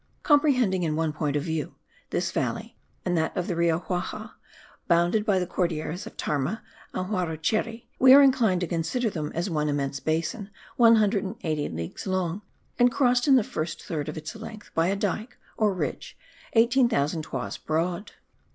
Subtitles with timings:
[0.23, 1.75] Comprehending in one point of view,
[2.09, 4.31] this valley, and that of the Rio Jauja,
[4.87, 9.47] bounded by the Cordilleras of Tarma and Huarocheri, we are inclined to consider them as
[9.47, 12.41] one immense basin 180 leagues long,
[12.79, 16.17] and crossed in the first third of its length, by a dyke, or ridge
[16.55, 18.13] 18,000 toises broad.